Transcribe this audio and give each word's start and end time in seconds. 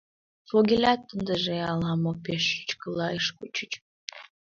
Фогелят 0.49 1.01
ындыже 1.15 1.55
ала-мо 1.71 2.11
пеш 2.25 2.43
шучкыла 2.53 3.07
ыш 3.17 3.25
чуч. 3.55 3.71